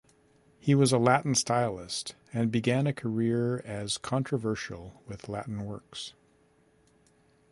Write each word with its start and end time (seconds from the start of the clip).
He 0.59 0.73
was 0.73 0.91
a 0.91 0.97
Latin 0.97 1.35
stylist, 1.35 2.15
and 2.33 2.51
began 2.51 2.87
a 2.87 2.91
career 2.91 3.59
as 3.67 3.99
controversial 3.99 4.99
with 5.05 5.29
Latin 5.29 5.63
works. 5.63 6.13